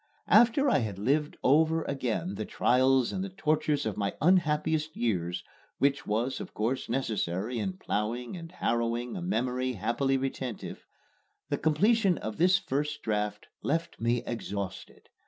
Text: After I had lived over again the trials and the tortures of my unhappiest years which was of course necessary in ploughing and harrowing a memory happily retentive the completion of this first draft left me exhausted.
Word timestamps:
After 0.27 0.67
I 0.67 0.79
had 0.79 0.97
lived 0.97 1.37
over 1.43 1.83
again 1.83 2.33
the 2.33 2.43
trials 2.43 3.11
and 3.11 3.23
the 3.23 3.29
tortures 3.29 3.85
of 3.85 3.97
my 3.97 4.15
unhappiest 4.19 4.97
years 4.97 5.43
which 5.77 6.07
was 6.07 6.39
of 6.39 6.55
course 6.55 6.89
necessary 6.89 7.59
in 7.59 7.73
ploughing 7.73 8.35
and 8.35 8.51
harrowing 8.51 9.15
a 9.15 9.21
memory 9.21 9.73
happily 9.73 10.17
retentive 10.17 10.87
the 11.49 11.59
completion 11.59 12.17
of 12.17 12.37
this 12.37 12.57
first 12.57 13.03
draft 13.03 13.49
left 13.61 14.01
me 14.01 14.23
exhausted. 14.25 15.07